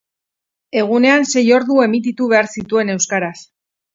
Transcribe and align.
Egunean 0.83 1.27
sei 1.33 1.43
ordu 1.59 1.77
emititu 1.85 2.29
behar 2.33 2.51
zituen 2.57 2.93
euskaraz. 2.97 3.37